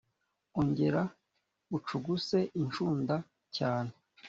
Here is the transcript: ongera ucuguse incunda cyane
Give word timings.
ongera 0.59 1.01
ucuguse 1.77 2.37
incunda 2.61 3.15
cyane 3.55 3.93